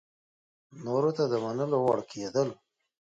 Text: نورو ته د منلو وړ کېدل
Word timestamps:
نورو 0.83 1.09
ته 1.17 1.23
د 1.31 1.33
منلو 1.43 1.77
وړ 1.85 1.99
کېدل 2.11 2.49